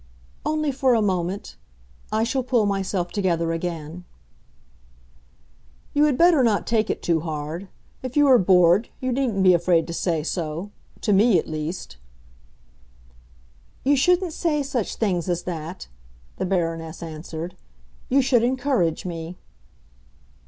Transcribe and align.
"Only 0.43 0.71
for 0.71 0.95
a 0.95 1.01
moment. 1.03 1.57
I 2.11 2.23
shall 2.23 2.41
pull 2.41 2.65
myself 2.65 3.11
together 3.11 3.51
again." 3.51 4.03
"You 5.93 6.05
had 6.05 6.17
better 6.17 6.41
not 6.41 6.65
take 6.65 6.89
it 6.89 7.03
too 7.03 7.19
hard. 7.19 7.67
If 8.01 8.17
you 8.17 8.25
are 8.25 8.39
bored, 8.39 8.89
you 8.99 9.11
needn't 9.11 9.43
be 9.43 9.53
afraid 9.53 9.85
to 9.85 9.93
say 9.93 10.23
so—to 10.23 11.13
me 11.13 11.37
at 11.37 11.47
least." 11.47 11.97
"You 13.83 13.95
shouldn't 13.95 14.33
say 14.33 14.63
such 14.63 14.95
things 14.95 15.29
as 15.29 15.43
that," 15.43 15.87
the 16.37 16.47
Baroness 16.47 17.03
answered. 17.03 17.55
"You 18.09 18.23
should 18.23 18.41
encourage 18.43 19.05
me." 19.05 19.37